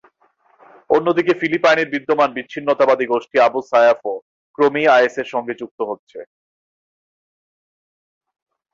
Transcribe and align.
অন্যদিকে 0.89 1.33
ফিলিপাইনের 1.41 1.87
বিদ্যমান 1.93 2.29
বিচ্ছিন্নতাবাদী 2.37 3.05
গোষ্ঠী 3.07 3.37
আবু 3.39 3.59
সায়াফও 3.69 4.15
ক্রমেই 4.57 4.87
আইএসের 4.95 5.27
সঙ্গে 5.33 5.53
যুক্ত 5.61 5.79
হচ্ছে। 5.89 6.19